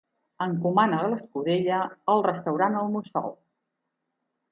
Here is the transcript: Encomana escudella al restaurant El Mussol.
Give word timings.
Encomana 0.43 1.01
escudella 1.17 1.81
al 2.13 2.23
restaurant 2.29 2.79
El 2.81 2.89
Mussol. 2.95 3.29